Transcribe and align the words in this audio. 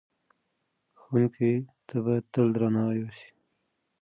ښوونکو 1.01 1.49
ته 1.87 1.95
باید 2.05 2.25
تل 2.33 2.47
درناوی 2.55 2.99
وسي. 3.03 3.29